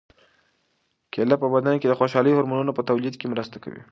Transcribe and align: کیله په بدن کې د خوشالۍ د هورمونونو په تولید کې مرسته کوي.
کیله 1.13 1.35
په 1.41 1.47
بدن 1.53 1.75
کې 1.79 1.87
د 1.89 1.93
خوشالۍ 1.99 2.31
د 2.33 2.37
هورمونونو 2.37 2.71
په 2.77 2.81
تولید 2.89 3.15
کې 3.17 3.31
مرسته 3.33 3.57
کوي. 3.63 3.81